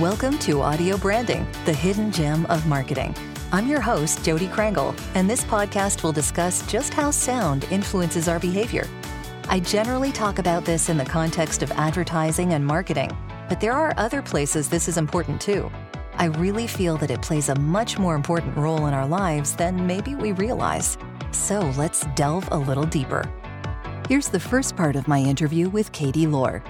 [0.00, 3.14] Welcome to Audio Branding, the hidden gem of marketing.
[3.50, 8.38] I'm your host, Jodi Krangle, and this podcast will discuss just how sound influences our
[8.38, 8.86] behavior.
[9.48, 13.10] I generally talk about this in the context of advertising and marketing,
[13.48, 15.70] but there are other places this is important too.
[16.16, 19.86] I really feel that it plays a much more important role in our lives than
[19.86, 20.98] maybe we realize.
[21.30, 23.24] So let's delve a little deeper.
[24.10, 26.62] Here's the first part of my interview with Katie Lohr.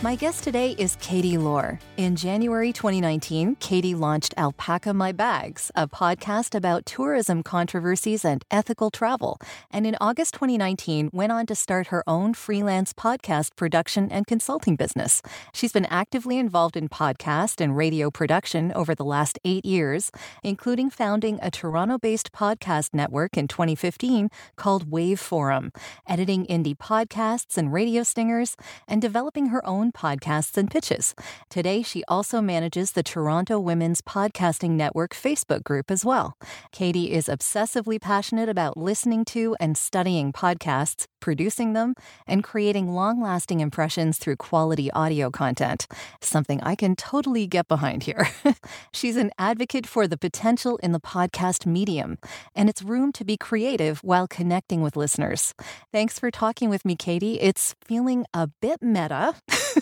[0.00, 1.80] My guest today is Katie Lohr.
[1.96, 8.92] In January 2019, Katie launched Alpaca My Bags, a podcast about tourism controversies and ethical
[8.92, 9.40] travel.
[9.72, 14.76] And in August 2019, went on to start her own freelance podcast production and consulting
[14.76, 15.20] business.
[15.52, 20.12] She's been actively involved in podcast and radio production over the last eight years,
[20.44, 25.72] including founding a Toronto based podcast network in 2015 called Wave Forum,
[26.06, 28.54] editing indie podcasts and radio stingers,
[28.86, 31.14] and developing her own podcasts and pitches.
[31.50, 36.36] Today, she also manages the Toronto Women's Podcasting Network Facebook group as well.
[36.72, 41.94] Katie is obsessively passionate about listening to and studying podcasts, producing them,
[42.26, 45.86] and creating long lasting impressions through quality audio content,
[46.20, 48.28] something I can totally get behind here.
[48.92, 52.18] She's an advocate for the potential in the podcast medium
[52.54, 55.54] and its room to be creative while connecting with listeners.
[55.92, 57.40] Thanks for talking with me, Katie.
[57.40, 59.34] It's feeling a bit meta.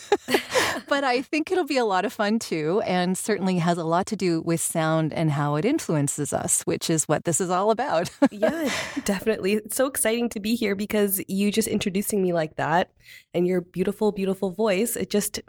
[0.88, 4.06] but I think it'll be a lot of fun too, and certainly has a lot
[4.06, 7.70] to do with sound and how it influences us, which is what this is all
[7.70, 8.10] about.
[8.30, 8.70] yeah,
[9.04, 9.54] definitely.
[9.54, 12.90] It's so exciting to be here because you just introducing me like that
[13.34, 15.40] and your beautiful, beautiful voice, it just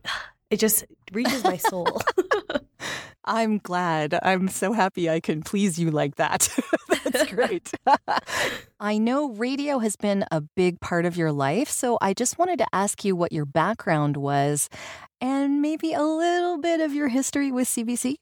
[0.50, 2.02] it just reaches my soul.
[3.28, 4.18] I'm glad.
[4.24, 6.48] I'm so happy I can please you like that.
[7.04, 7.72] That's great.
[8.80, 12.60] I know radio has been a big part of your life, so I just wanted
[12.60, 14.70] to ask you what your background was
[15.20, 18.16] and maybe a little bit of your history with CBC.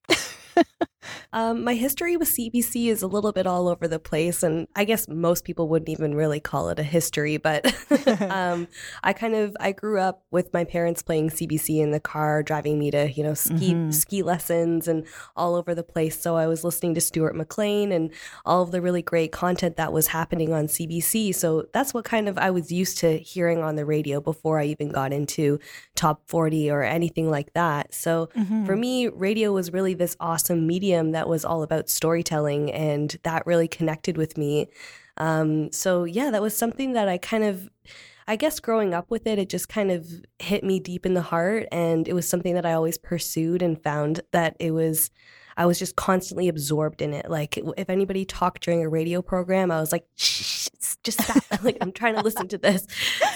[1.34, 4.86] Um, my history with CBC is a little bit all over the place, and I
[4.86, 7.38] guess most people wouldn't even really call it a history.
[7.38, 7.66] But
[8.22, 8.68] um,
[9.04, 12.80] I kind of I grew up with my parents playing CBC in the car, driving
[12.80, 13.92] me to you know ski mm-hmm.
[13.92, 15.06] ski lessons and
[15.36, 16.20] all over the place.
[16.20, 18.12] So I was listening to Stuart McLean and
[18.46, 21.34] all of the really great content that was happening on CBC.
[21.36, 24.66] So that's what kind of I was used to hearing on the radio before I
[24.66, 25.60] even got into
[25.96, 27.94] top forty or anything like that.
[27.94, 28.66] So mm-hmm.
[28.66, 33.46] for me, radio was really this awesome medium that was all about storytelling, and that
[33.46, 34.68] really connected with me.
[35.18, 37.70] Um, so yeah, that was something that I kind of.
[38.28, 40.08] I guess growing up with it, it just kind of
[40.40, 41.68] hit me deep in the heart.
[41.72, 45.12] And it was something that I always pursued and found that it was,
[45.58, 47.30] I was just constantly absorbed in it.
[47.30, 50.70] Like if anybody talked during a radio program, I was like, Shh,
[51.04, 51.44] just stop.
[51.64, 52.88] like I'm trying to listen to this.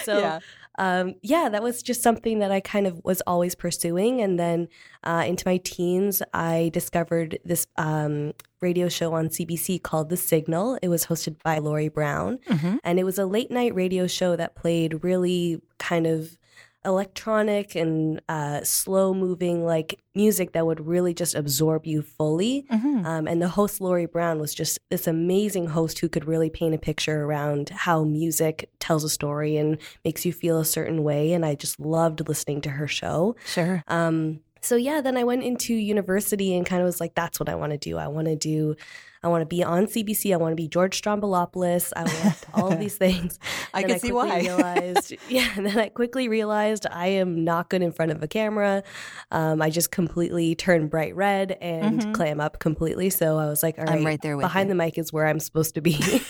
[0.02, 0.40] So yeah
[0.80, 4.22] um, yeah, that was just something that I kind of was always pursuing.
[4.22, 4.66] And then
[5.04, 8.32] uh, into my teens, I discovered this um,
[8.62, 10.78] radio show on CBC called The Signal.
[10.80, 12.38] It was hosted by Laurie Brown.
[12.48, 12.76] Mm-hmm.
[12.82, 16.38] And it was a late night radio show that played really kind of
[16.84, 22.64] electronic and uh, slow moving like music that would really just absorb you fully.
[22.70, 23.06] Mm-hmm.
[23.06, 26.74] Um, and the host, Laurie Brown, was just this amazing host who could really paint
[26.74, 31.32] a picture around how music tells a story and makes you feel a certain way.
[31.32, 33.36] And I just loved listening to her show.
[33.46, 33.84] Sure.
[33.88, 37.48] Um, so yeah, then I went into university and kind of was like, that's what
[37.48, 37.96] I want to do.
[37.96, 38.76] I want to do
[39.22, 40.32] I want to be on CBC.
[40.32, 41.92] I want to be George Stroumboulopoulos.
[41.94, 43.38] I want all of these things.
[43.74, 44.40] I can I see why.
[44.40, 45.48] realized, yeah.
[45.56, 48.82] And then I quickly realized I am not good in front of a camera.
[49.30, 52.12] Um, I just completely turn bright red and mm-hmm.
[52.12, 53.10] clam up completely.
[53.10, 54.74] So I was like, all right, I'm right there behind you.
[54.74, 56.00] the mic is where I'm supposed to be.
[56.00, 56.22] so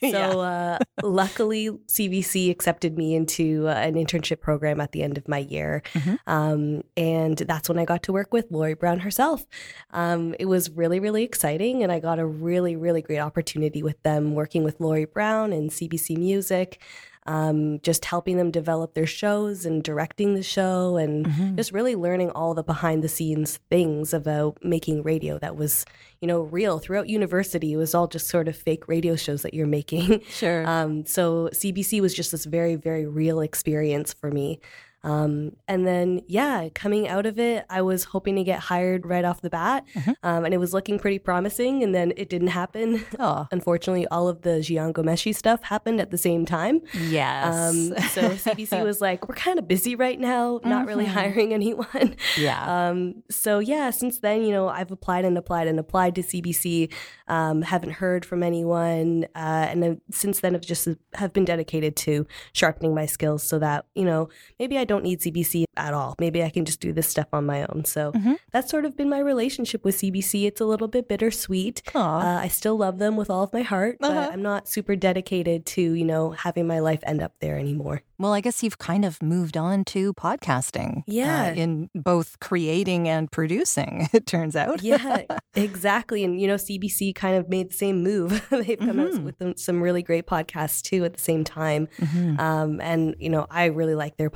[0.00, 0.28] yeah.
[0.28, 5.38] uh, luckily, CBC accepted me into uh, an internship program at the end of my
[5.38, 5.82] year.
[5.94, 6.14] Mm-hmm.
[6.28, 9.44] Um, and that's when I got to work with Laurie Brown herself.
[9.90, 11.82] Um, it was really, really exciting.
[11.82, 15.70] And I got a really, really great opportunity with them, working with Laurie Brown and
[15.70, 16.80] CBC Music,
[17.26, 21.56] um, just helping them develop their shows and directing the show, and mm-hmm.
[21.56, 25.84] just really learning all the behind the scenes things about making radio that was,
[26.20, 27.72] you know, real throughout university.
[27.72, 30.22] It was all just sort of fake radio shows that you're making.
[30.28, 30.64] Sure.
[30.76, 34.60] Um, so CBC was just this very, very real experience for me.
[35.06, 39.24] Um, and then, yeah, coming out of it, I was hoping to get hired right
[39.24, 40.12] off the bat, mm-hmm.
[40.24, 41.84] um, and it was looking pretty promising.
[41.84, 43.04] And then it didn't happen.
[43.18, 43.46] Oh.
[43.50, 46.80] Unfortunately, all of the Jian Ghomeshi stuff happened at the same time.
[47.08, 47.54] Yes.
[47.54, 50.88] Um, so CBC was like, "We're kind of busy right now, not mm-hmm.
[50.88, 52.64] really hiring anyone." Yeah.
[52.86, 56.92] Um, so yeah, since then, you know, I've applied and applied and applied to CBC.
[57.28, 61.96] Um, haven't heard from anyone, uh, and then, since then, I've just have been dedicated
[61.96, 64.28] to sharpening my skills so that you know
[64.58, 66.14] maybe I don't don't need CBC at all.
[66.18, 67.84] Maybe I can just do this stuff on my own.
[67.84, 68.36] So Mhm.
[68.52, 70.46] that's sort of been my relationship with CBC.
[70.46, 71.82] It's a little bit bittersweet.
[71.94, 74.14] Uh, I still love them with all of my heart, Uh-huh.
[74.14, 78.00] but I'm not super dedicated to, you know, having my life end up there anymore.
[78.18, 80.98] Well, I guess you've kind of moved on to podcasting.
[81.00, 81.52] uh, Yeah.
[81.52, 84.82] in both creating and producing, it turns out.
[84.82, 85.22] Yeah,
[85.54, 86.24] exactly.
[86.24, 88.46] And, you know, CBC kind of made the same move.
[88.50, 89.24] They've come out Mhm.
[89.24, 91.88] with them- some really great podcasts too at the same time.
[91.98, 92.40] Mhm.
[92.40, 94.30] Um, and, you know, I really like their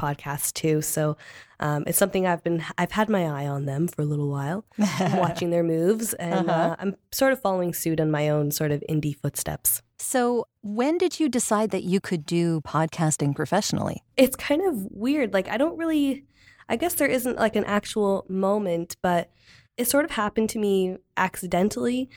[0.51, 0.83] podcasts too.
[0.83, 1.17] So
[1.61, 4.65] um, it's something I've been, I've had my eye on them for a little while,
[5.15, 6.15] watching their moves.
[6.15, 6.71] And Uh-huh.
[6.71, 9.83] uh, I'm sort of following suit on my own sort of indie footsteps.
[9.99, 14.03] So, when did you decide that you could do podcasting professionally?
[14.17, 15.33] it's kind of weird.
[15.35, 16.25] Like, I don't really,
[16.69, 19.31] I guess there isn't like an actual moment, but
[19.77, 22.09] it sort of happened to me accidentally.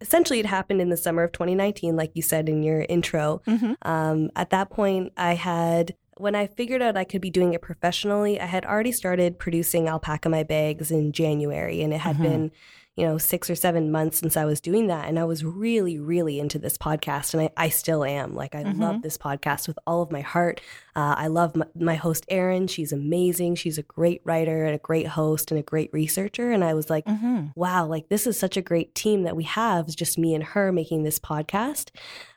[0.00, 3.42] Essentially, it happened in the summer of 2019, like you said in your intro.
[3.46, 3.74] Mm-hmm.
[3.88, 7.62] Um, at that point, I had, when I figured out I could be doing it
[7.62, 12.22] professionally, I had already started producing Alpaca My Bags in January, and it had Mhm.
[12.22, 12.50] been,
[12.96, 15.08] you know, six or seven months since I was doing that.
[15.08, 18.34] And I was really, really into this podcast, and I, I still am.
[18.34, 18.78] Like, I Mhm.
[18.78, 20.60] love this podcast with all of my heart.
[20.94, 22.66] Uh, I love my, my host, Erin.
[22.66, 23.54] She's amazing.
[23.54, 26.50] She's a great writer and a great host and a great researcher.
[26.52, 27.46] And I was like, Mm-hmm.
[27.56, 30.44] wow, like this is such a great team that we have, it's just me and
[30.44, 31.88] her making this podcast.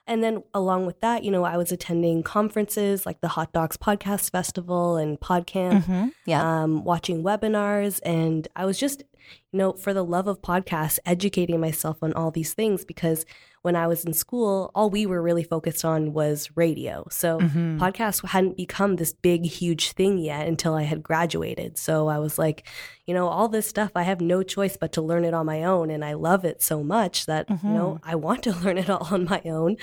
[0.07, 3.77] And then along with that, you know, I was attending conferences like the Hot Docs
[3.77, 6.07] Podcast Festival and PodCamp, Mm-hmm.
[6.25, 6.63] Yeah.
[6.63, 7.99] um, watching webinars.
[8.05, 9.01] And I was just,
[9.51, 13.25] you know, for the love of podcasts, educating myself on all these things because
[13.65, 17.05] when I was in school, all we were really focused on was radio.
[17.09, 17.79] So Mhm.
[17.79, 21.77] podcasts hadn't become this big, huge thing yet until I had graduated.
[21.77, 22.67] So I was like,
[23.07, 25.63] you know, all this stuff, I have no choice but to learn it on my
[25.63, 25.89] own.
[25.89, 29.07] And I love it so much that, you know, I want to learn it all
[29.11, 29.75] on my own.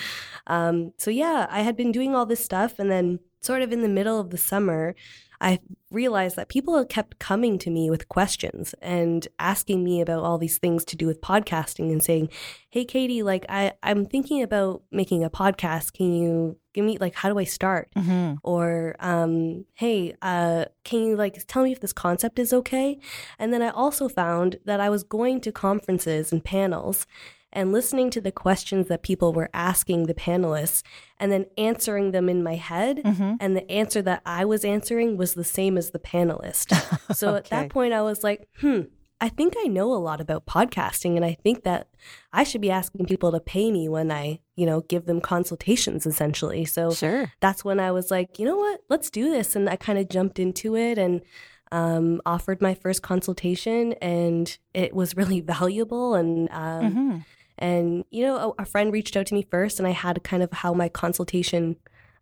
[0.46, 2.78] Um, so yeah, I had been doing all this stuff.
[2.78, 4.94] And then, sort of in the middle of the summer,
[5.42, 5.58] I
[5.90, 10.56] realized that people kept coming to me with questions and asking me about all these
[10.56, 12.30] things to do with podcasting and saying,
[12.70, 15.92] Hey, Katie, like, I, I'm thinking about making a podcast.
[15.92, 17.90] Can you give me, like, how do I start?
[17.96, 18.34] Mm-hmm.
[18.42, 22.98] or um, hey uh, can you like tell me if this concept is okay
[23.38, 27.06] and then i also found that i was going to conferences and panels
[27.52, 30.82] and listening to the questions that people were asking the panelists
[31.20, 33.34] and then answering them in my head Mm-hmm.
[33.40, 36.68] and the answer that i was answering was the same as the panelist
[37.14, 38.82] so at that point i was like hmm
[39.20, 41.86] I think I know a lot about podcasting and I think that
[42.32, 46.06] I should be asking people to pay me when I, you know, give them consultations
[46.06, 46.64] essentially.
[46.64, 47.30] So Sure.
[47.38, 49.54] that's when I was like, you know what, let's do this.
[49.54, 51.20] And I kind of jumped into it and
[51.70, 56.16] um, offered my first consultation, and it was really valuable.
[56.16, 57.18] And um, Mm-hmm.
[57.62, 60.42] And you know, a, a friend reached out to me first, and I had kind
[60.42, 61.76] of how my consultation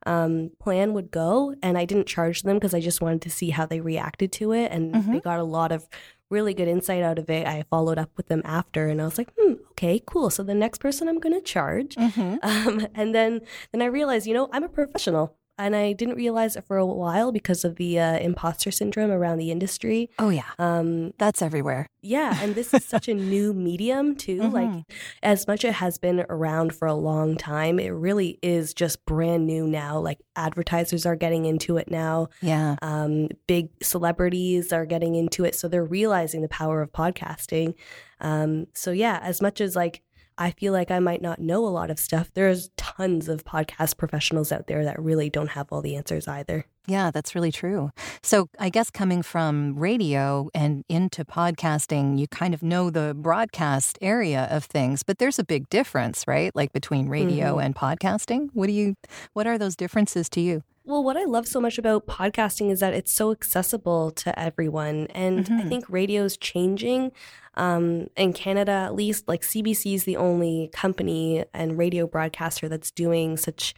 [0.06, 3.50] um, plan would go, and I didn't charge them because I just wanted to see
[3.50, 5.12] how they reacted to it, and Mhm.
[5.12, 5.88] they got a lot of
[6.31, 7.46] really good insight out of it.
[7.46, 10.31] I followed up with them after, and I was like, hmm, okay, cool.
[10.31, 12.37] So the next person I'm going to charge Mm-hmm.
[12.42, 13.40] um, and then
[13.72, 15.37] then I realized, you know, I'm a professional.
[15.61, 19.39] And I didn't realize it for a while because of the uh, imposter syndrome around
[19.39, 20.09] the industry.
[20.19, 21.87] Oh yeah, Um, that's everywhere.
[22.03, 24.39] yeah, and this is such a new medium too.
[24.39, 24.53] Mhm.
[24.53, 24.85] Like
[25.23, 29.05] as much as it has been around for a long time, it really is just
[29.05, 29.99] brand new now.
[30.01, 32.29] Like advertisers are getting into it now.
[32.40, 32.76] Yeah.
[32.83, 37.75] Um, big celebrities are getting into it, so they're realizing the power of podcasting.
[38.21, 40.02] Um, so yeah, as much as like
[40.40, 43.99] I feel like I might not know a lot of stuff, there's tons of podcast
[43.99, 46.64] professionals out there that really don't have all the answers either.
[46.90, 47.90] Yeah, that's really true.
[48.20, 53.97] So, I guess coming from radio and into podcasting, you kind of know the broadcast
[54.02, 56.54] area of things, but there's a big difference, right?
[56.56, 58.49] Like between radio and podcasting.
[58.54, 58.97] What do you
[59.35, 60.64] what are those differences to you?
[60.85, 65.06] Well, what I love so much about podcasting is that it's so accessible to everyone.
[65.14, 65.68] And I Mhm.
[65.68, 67.12] think radio's changing.
[67.54, 72.90] Um, in Canada, at least, like CBC is the only company and radio broadcaster that's
[72.90, 73.75] doing such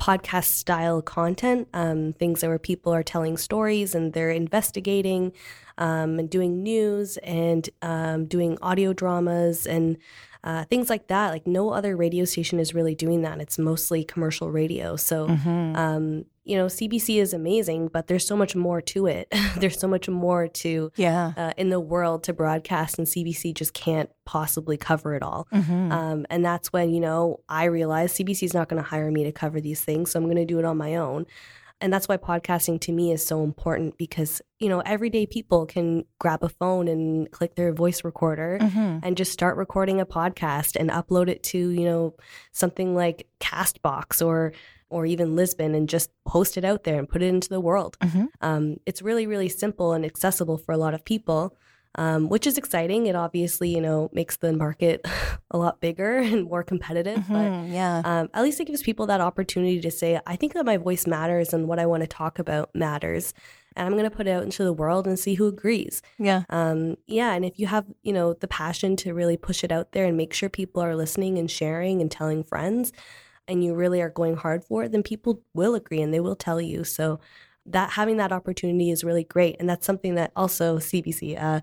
[0.00, 5.32] podcast style content, um, things where people are telling stories and they're investigating
[5.78, 9.96] um, and doing news and um, doing audio dramas and
[10.44, 11.30] uh, things like that.
[11.30, 13.40] Like no other radio station is really doing that.
[13.40, 14.96] It's mostly commercial radio.
[14.96, 16.22] So, Mm-hmm.
[16.46, 19.32] You know, CBC is amazing, but there's so much more to it.
[19.56, 21.32] there's so much more to Yeah.
[21.36, 25.48] uh, in the world to broadcast, and CBC just can't possibly cover it all.
[25.52, 25.92] Mm-hmm.
[25.92, 29.24] Um, and that's when you know I realized CBC is not going to hire me
[29.24, 31.26] to cover these things, so I'm going to do it on my own.
[31.80, 36.06] And that's why podcasting to me is so important because, you know, everyday people can
[36.18, 39.00] grab a phone and click their voice recorder mm-hmm.
[39.02, 42.14] and just start recording a podcast and upload it to, you know,
[42.52, 44.54] something like Castbox or
[44.88, 47.96] or even Libsyn and just post it out there and put it into the world.
[48.00, 48.26] Mm-hmm.
[48.40, 51.56] Um, it's really, really simple and accessible for a lot of people
[51.96, 53.06] um, which is exciting.
[53.06, 55.04] It obviously, you know, makes the market
[55.50, 57.18] a lot bigger and more competitive.
[57.20, 60.54] Mm-hmm, but yeah, um, at least it gives people that opportunity to say, I think
[60.54, 63.34] that my voice matters and what I want to talk about matters.
[63.74, 66.00] And I'm going to put it out into the world and see who agrees.
[66.18, 66.44] Yeah.
[66.48, 67.34] Um, yeah.
[67.34, 70.16] And if you have, you know, the passion to really push it out there and
[70.16, 72.92] make sure people are listening and sharing and telling friends,
[73.48, 76.36] and you really are going hard for it, then people will agree and they will
[76.36, 76.84] tell you.
[76.84, 77.20] So
[77.66, 79.56] that having that opportunity is really great.
[79.58, 81.60] And that's something that also CBC uh,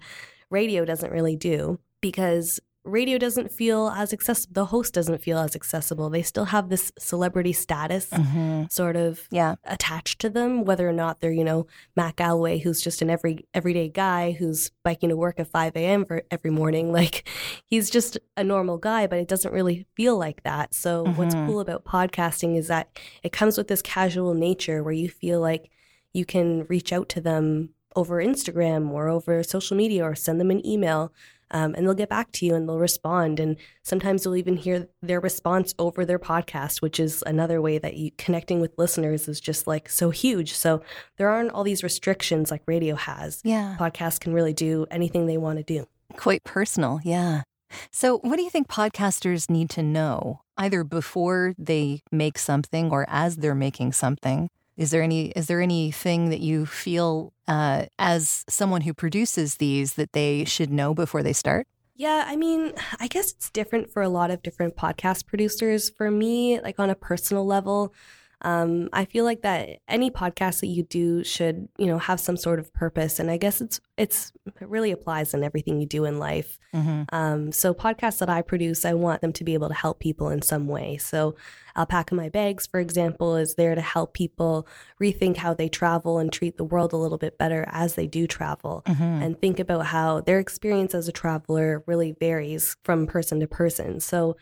[0.49, 2.59] radio doesn't really do because
[2.93, 4.53] radio doesn't feel as accessible.
[4.53, 6.09] The host doesn't feel as accessible.
[6.09, 8.65] They still have this celebrity status mm-hmm.
[8.69, 9.55] sort of yeah.
[9.65, 13.47] attached to them, whether or not they're, you know, Matt Galloway, who's just an every
[13.53, 16.05] everyday guy who's biking to work at 5 a.m.
[16.05, 16.93] for every morning.
[17.03, 17.27] Like
[17.65, 20.75] he's just a normal guy, but it doesn't really feel like that.
[20.75, 21.17] So mm-hmm.
[21.17, 25.41] what's cool about podcasting is that it comes with this casual nature where you feel
[25.41, 25.71] like
[26.13, 30.51] you can reach out to them over Instagram or over social media or send them
[30.51, 31.11] an email.
[31.53, 33.39] Um, and they'll get back to you and they'll respond.
[33.39, 37.95] And sometimes you'll even hear their response over their podcast, which is another way that
[37.95, 40.53] you connecting with listeners is just like so huge.
[40.53, 40.81] So
[41.17, 43.41] there aren't all these restrictions like radio has.
[43.43, 43.77] Yeah.
[43.79, 45.87] Podcasts can really do anything they want to do.
[46.17, 46.99] Quite personal.
[47.03, 47.43] Yeah.
[47.91, 53.05] So, what do you think podcasters need to know either before they make something or
[53.09, 58.43] as they're making something is there any is there anything that you feel uh, as
[58.49, 61.67] someone who produces these that they should know before they start?
[61.95, 65.89] Yeah, I mean, I guess it's different for a lot of different podcast producers.
[65.89, 67.93] For me, like on a personal level,
[68.43, 72.35] um, I feel like that any podcast that you do should, you know, have some
[72.35, 76.05] sort of purpose, and I guess it's it's it really applies in everything you do
[76.05, 76.59] in life.
[76.73, 77.03] Mm-hmm.
[77.15, 80.29] Um, so podcasts that I produce, I want them to be able to help people
[80.29, 80.97] in some way.
[80.97, 81.35] So
[81.77, 84.67] Alpaca My Bags, for example, is there to help people
[85.01, 88.27] rethink how they travel and treat the world a little bit better as they do
[88.27, 89.03] travel, mm-hmm.
[89.03, 93.99] and think about how their experience as a traveler really varies from person to person.
[93.99, 94.35] So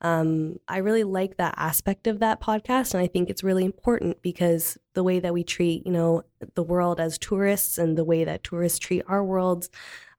[0.00, 4.22] um, I really like that aspect of that podcast, and I think it's really important
[4.22, 6.22] because the way that we treat, you know,
[6.54, 9.70] the world as tourists and the way that tourists treat our worlds,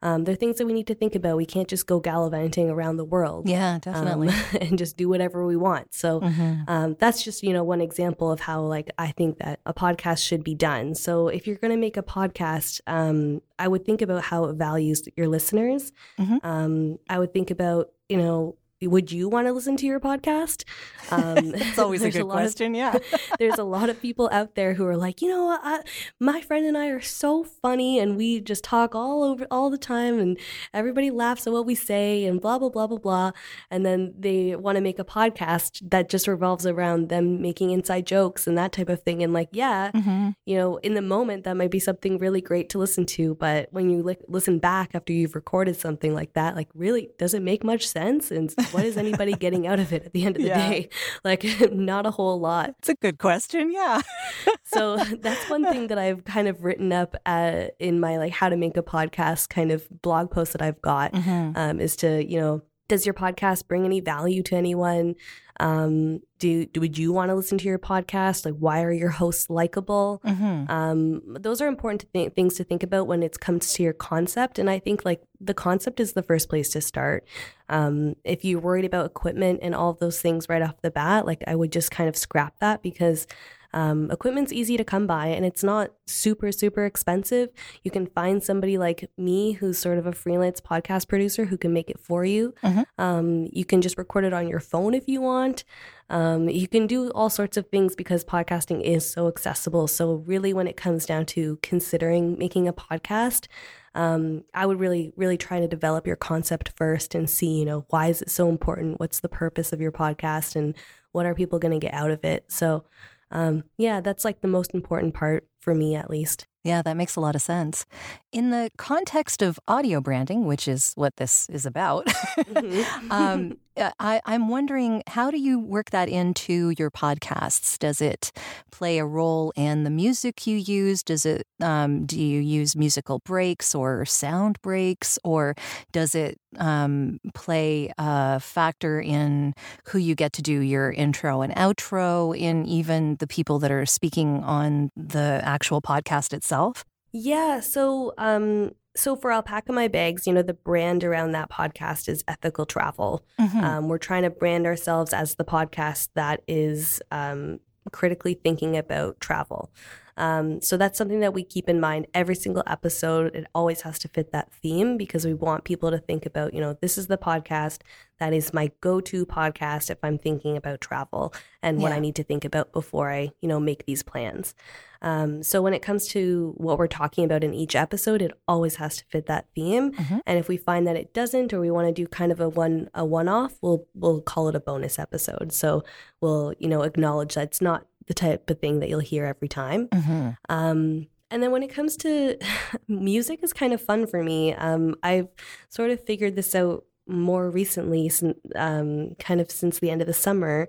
[0.01, 1.37] um, they're things that we need to think about.
[1.37, 5.45] We can't just go gallivanting around the world, yeah, definitely, um, and just do whatever
[5.45, 5.93] we want.
[5.93, 6.63] So mm-hmm.
[6.67, 10.25] Um, that's just you know one example of how like I think that a podcast
[10.25, 10.95] should be done.
[10.95, 14.55] So if you're going to make a podcast, um, I would think about how it
[14.55, 15.91] values your listeners.
[16.17, 16.37] Mm-hmm.
[16.43, 20.63] Um, I would think about you know would you want to listen to your podcast?
[21.11, 22.75] Um, it's always a good a question.
[22.75, 22.99] Of, yeah.
[23.39, 25.49] there's a lot of people out there who are like, you know?
[25.49, 25.81] I,
[26.19, 29.77] my friend and I are so funny and we just talk all over all the
[29.79, 30.37] time and
[30.71, 33.31] everybody laughs at what we say and blah, blah, blah, blah, blah.
[33.71, 38.05] And then they want to make a podcast that just revolves around them making inside
[38.05, 39.23] jokes and that type of thing.
[39.23, 40.29] And like, yeah, mm-hmm.
[40.45, 43.33] you know, in the moment, that might be something really great to listen to.
[43.33, 47.33] But when you li- listen back after you've recorded something like that, like, really, does
[47.33, 48.29] it make much sense?
[48.29, 50.69] And what is anybody getting out of it at the end of the yeah.
[50.69, 50.89] day?
[51.23, 52.75] Like, not a whole lot.
[52.79, 53.71] It's a good question.
[53.71, 54.01] Yeah.
[54.63, 58.49] so that's one thing that I've kind of written up uh, in my like how
[58.49, 61.57] to make a podcast kind of blog post that I've got mm-hmm.
[61.57, 65.15] um, is to you know does your podcast bring any value to anyone?
[65.59, 68.45] Um, do, do would you want to listen to your podcast?
[68.45, 70.21] Like, why are your hosts likable?
[70.25, 70.71] Mm-hmm.
[70.71, 73.93] Um, those are important to th- things to think about when it comes to your
[73.93, 74.57] concept.
[74.57, 77.27] And I think like the concept is the first place to start.
[77.67, 81.25] Um, if you're worried about equipment and all of those things right off the bat,
[81.25, 83.27] like I would just kind of scrap that because
[83.73, 87.49] um, equipment's easy to come by and it's not super, super expensive.
[87.83, 91.71] You can find somebody like me who's sort of a freelance podcast producer who can
[91.73, 92.53] make it for you.
[92.63, 93.01] Mm-hmm.
[93.01, 95.63] Um, you can just record it on your phone if you want.
[96.09, 99.87] Um, you can do all sorts of things because podcasting is so accessible.
[99.87, 103.47] So, really, when it comes down to considering making a podcast,
[103.93, 107.85] um, I would really, really try to develop your concept first and see, you know,
[107.89, 108.99] why is it so important?
[108.99, 110.55] What's the purpose of your podcast?
[110.55, 110.75] And
[111.11, 112.51] what are people going to get out of it?
[112.51, 112.85] So,
[113.31, 116.45] um, yeah, that's like the most important part for me, at least.
[116.63, 117.85] Yeah, that makes a lot of sense.
[118.31, 123.11] In the context of audio branding, which is what this is about, mm-hmm.
[123.11, 127.77] um, I, I'm wondering, how do you work that into your podcasts?
[127.77, 128.31] Does it
[128.71, 131.03] play a role in the music you use?
[131.03, 131.47] Does it?
[131.61, 135.55] Um, do you use musical breaks or sound breaks, or
[135.91, 139.53] does it um, play a factor in
[139.85, 143.85] who you get to do your intro and outro, in even the people that are
[143.85, 146.83] speaking on the actual podcast itself?
[147.11, 147.59] Yeah.
[147.59, 152.23] So, um, so for Alpaca My Bags, you know, the brand around that podcast is
[152.27, 153.23] ethical travel.
[153.39, 153.63] Mm-hmm.
[153.63, 157.59] Um, we're trying to brand ourselves as the podcast that is um,
[157.91, 159.71] critically thinking about travel.
[160.19, 163.35] Um, so that's something that we keep in mind every single episode.
[163.35, 166.59] It always has to fit that theme because we want people to think about, you
[166.59, 167.79] know, this is the podcast
[168.19, 171.33] that is my go-to podcast if I'm thinking about travel
[171.63, 171.83] and yeah.
[171.83, 174.53] what I need to think about before I, you know, make these plans.
[175.01, 178.75] Um, so when it comes to what we're talking about in each episode, it always
[178.75, 179.93] has to fit that theme.
[179.93, 180.17] Mm-hmm.
[180.25, 182.49] And if we find that it doesn't, or we want to do kind of a
[182.49, 185.53] one a one off, we'll we'll call it a bonus episode.
[185.53, 185.85] So
[186.19, 189.47] we'll you know acknowledge that it's not the type of thing that you'll hear every
[189.47, 189.87] time.
[189.87, 190.29] Mm-hmm.
[190.49, 192.37] Um, and then when it comes to
[192.89, 194.53] music, is kind of fun for me.
[194.53, 195.29] Um, I've
[195.69, 198.11] sort of figured this out more recently,
[198.55, 200.67] um, kind of since the end of the summer.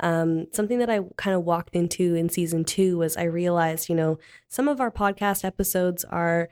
[0.00, 3.94] Um, something that I kind of walked into in season two was I realized, you
[3.94, 4.18] know,
[4.48, 6.48] some of our podcast episodes are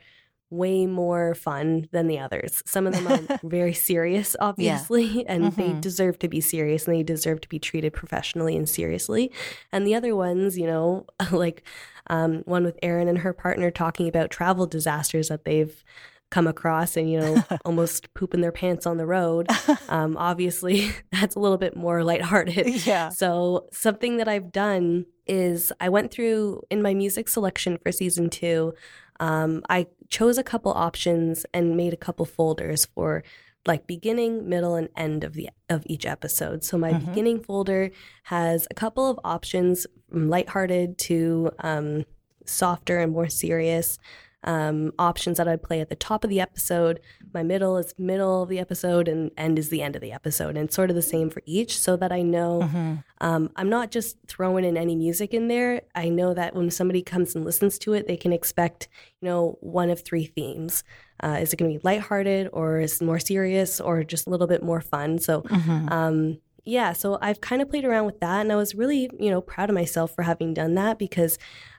[0.49, 2.63] way more fun than the others.
[2.65, 5.23] Some of them are very serious, obviously, yeah.
[5.27, 5.61] and mm-hmm.
[5.61, 9.31] they deserve to be serious and they deserve to be treated professionally and seriously.
[9.71, 11.63] And the other ones, you know, like
[12.09, 15.83] um, one with Erin and her partner talking about travel disasters that they've
[16.29, 19.47] come across and you know almost pooping their pants on the road
[19.87, 25.71] um, obviously that's a little bit more lighthearted yeah so something that i've done is
[25.79, 28.73] i went through in my music selection for season two
[29.19, 33.23] um, I chose a couple options and made a couple folders for
[33.65, 36.63] like beginning, middle, and end of the of each episode.
[36.63, 37.05] So my mm-hmm.
[37.05, 37.91] beginning folder
[38.23, 42.05] has a couple of options from lighthearted to um,
[42.45, 43.99] softer and more serious
[44.47, 47.01] um, options that I'd play at the top of the episode.
[47.33, 50.55] My middle is middle of the episode, and end is the end of the episode.
[50.55, 52.95] And sort of the same for each, so that I know mm-hmm.
[53.19, 55.81] um, I'm not just throwing in any music in there.
[55.93, 58.87] I know that when somebody comes and listens to it, they can expect,
[59.21, 60.83] you know, one of three themes.
[61.21, 64.29] Uh, is it going to be lighthearted, or is it more serious, or just a
[64.29, 65.19] little bit more fun?
[65.19, 65.89] So, mm-hmm.
[65.89, 69.29] um, yeah, so I've kind of played around with that, and I was really, you
[69.29, 71.37] know, proud of myself for having done that because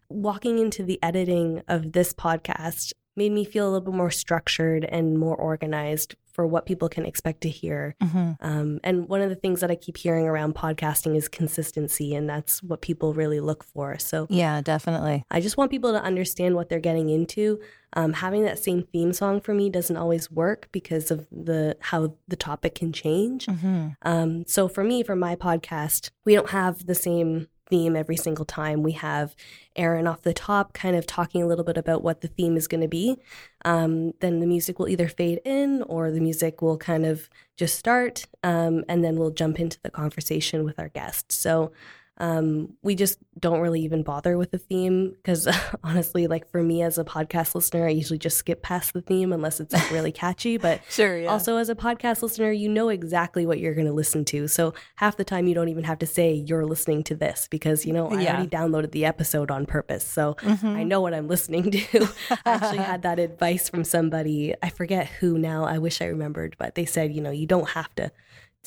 [0.08, 4.84] walking into the editing of this podcast made me feel a little bit more structured
[4.84, 7.96] and more organized for what people can expect to hear.
[8.00, 8.32] Mm-hmm.
[8.40, 12.30] Um, and one of the things that I keep hearing around podcasting is consistency, and
[12.30, 13.98] that's what people really look for.
[13.98, 15.24] So, yeah, definitely.
[15.32, 17.58] I just want people to understand what they're getting into.
[17.94, 22.14] Um, having that same theme song for me doesn't always work because of the how
[22.28, 23.46] the topic can change.
[23.46, 23.88] Mm-hmm.
[24.02, 28.44] Um, so, for me, for my podcast, we don't have the same theme every single
[28.44, 28.82] time.
[28.82, 29.34] We have
[29.76, 32.66] Erin off the top, kind of talking a little bit about what the theme is
[32.66, 33.16] going to be.
[33.64, 37.78] Um, then the music will either fade in or the music will kind of just
[37.78, 41.34] start, um, and then we'll jump into the conversation with our guests.
[41.34, 41.72] So
[42.18, 45.48] um, we just don't really even bother with the theme because
[45.84, 49.32] honestly, like for me as a podcast listener, I usually just skip past the theme
[49.32, 50.56] unless it's like, really catchy.
[50.56, 51.28] But sure, yeah.
[51.28, 54.48] also as a podcast listener, you know exactly what you're going to listen to.
[54.48, 57.86] So half the time you don't even have to say you're listening to this because
[57.86, 58.34] you know I yeah.
[58.34, 60.66] already downloaded the episode on purpose, so mm-hmm.
[60.66, 62.08] I know what I'm listening to.
[62.30, 64.54] I actually had that advice from somebody.
[64.62, 65.64] I forget who now.
[65.64, 68.10] I wish I remembered, but they said you know you don't have to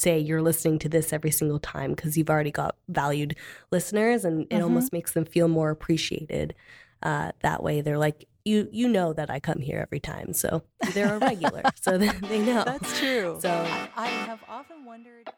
[0.02, 3.36] say you're listening to this every single time because you've already got valued
[3.72, 4.64] listeners and it mm-hmm.
[4.64, 6.56] almost makes them feel more appreciated
[7.04, 10.64] uh, that way they're like you you know that I come here every time so
[10.94, 13.50] they're a regular so they know that's true so
[13.96, 15.30] I have often wondered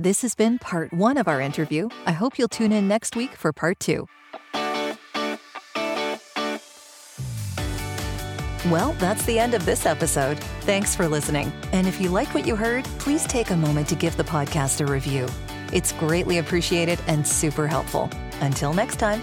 [0.00, 1.88] this has been part one of our interview.
[2.06, 4.06] I hope you'll tune in next week for part two.
[8.70, 10.38] Well, that's the end of this episode.
[10.62, 11.50] Thanks for listening.
[11.72, 14.82] And if you like what you heard, please take a moment to give the podcast
[14.82, 15.26] a review.
[15.72, 18.10] It's greatly appreciated and super helpful.
[18.40, 19.22] Until next time.